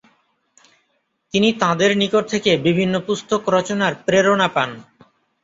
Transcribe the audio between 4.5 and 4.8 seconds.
পান।